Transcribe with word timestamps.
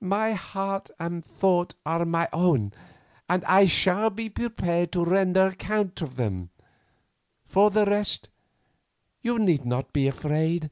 My 0.00 0.30
heart 0.30 0.92
and 1.00 1.24
thought 1.24 1.74
are 1.84 2.04
my 2.04 2.28
own, 2.32 2.70
and 3.28 3.44
I 3.46 3.64
shall 3.66 4.10
be 4.10 4.28
prepared 4.28 4.92
to 4.92 5.04
render 5.04 5.46
account 5.48 6.00
of 6.02 6.14
them; 6.14 6.50
for 7.46 7.72
the 7.72 7.84
rest, 7.84 8.28
you 9.22 9.40
need 9.40 9.64
not 9.64 9.92
be 9.92 10.06
afraid." 10.06 10.70